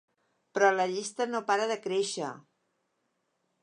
Però 0.57 0.69
la 0.77 0.87
llista 0.93 1.29
no 1.35 1.43
para 1.51 1.69
de 1.75 1.79
créixer. 1.87 2.35